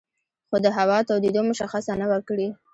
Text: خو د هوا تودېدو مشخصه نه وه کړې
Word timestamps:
خو 0.47 0.55
د 0.65 0.67
هوا 0.77 0.97
تودېدو 1.07 1.41
مشخصه 1.49 1.93
نه 2.01 2.05
وه 2.09 2.19
کړې 2.27 2.47